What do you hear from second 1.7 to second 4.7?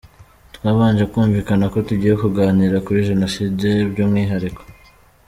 ko tugiye kuganira kuri Jenoside by’umwihariko.